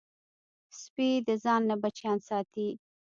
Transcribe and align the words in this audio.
سپي 0.79 1.09
د 1.27 1.29
ځان 1.43 1.61
نه 1.69 1.75
بچیان 1.81 2.17
ساتي. 2.27 2.69